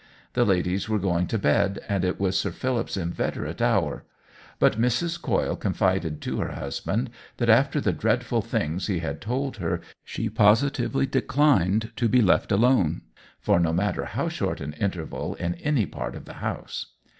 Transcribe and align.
The 0.33 0.45
ladies 0.45 0.89
were 0.89 0.97
go• 0.97 1.11
ing 1.19 1.27
to 1.27 1.37
bed, 1.37 1.79
and 1.87 2.03
it 2.03 2.19
was 2.19 2.35
Sir 2.35 2.49
Philip's 2.49 2.97
inveterate 2.97 3.61
hour; 3.61 4.03
but 4.57 4.81
Mrs. 4.81 5.21
Coyle 5.21 5.55
confided 5.55 6.21
to 6.21 6.39
her 6.39 6.53
hus 6.53 6.79
band 6.79 7.11
that 7.37 7.51
after 7.51 7.79
the 7.79 7.93
dreadful 7.93 8.41
things 8.41 8.87
he 8.87 8.97
had 8.97 9.21
told 9.21 9.57
her 9.57 9.79
she 10.03 10.27
positively 10.27 11.05
declined 11.05 11.91
to 11.97 12.09
be 12.09 12.23
left 12.23 12.51
alone, 12.51 13.03
for 13.39 13.59
no 13.59 13.71
matter 13.73 14.05
how 14.05 14.27
short 14.27 14.59
an 14.59 14.73
interval, 14.73 15.35
in 15.35 15.53
any 15.53 15.85
part 15.85 16.15
of 16.15 16.25
the 16.25 16.33
house. 16.41 16.93